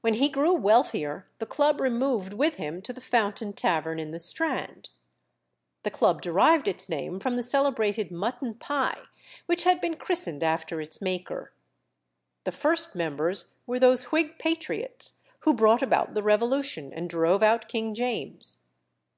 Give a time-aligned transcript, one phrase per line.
[0.00, 4.18] When he grew wealthier, the club removed with him to the Fountain Tavern in the
[4.18, 4.88] Strand.
[5.82, 9.02] The club derived its name from the celebrated mutton pie,
[9.44, 11.52] which had been christened after its maker.
[12.44, 17.68] The first members were those Whig patriots who brought about the Revolution and drove out
[17.68, 18.60] King James.